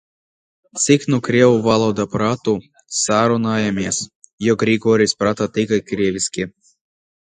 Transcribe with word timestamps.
Cik 0.83 1.03
nu 1.13 1.19
krievu 1.27 1.59
valodā 1.67 2.07
pratu, 2.15 2.57
sarunājāmies, 3.03 4.03
jo 4.49 4.59
Grigorijs 4.67 5.19
prata 5.25 5.53
tikai 5.57 5.85
krieviski. 5.95 6.53